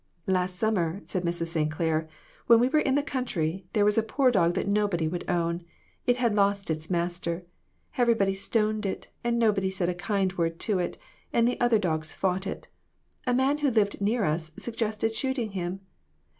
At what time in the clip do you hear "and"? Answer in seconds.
9.23-9.37, 11.31-11.47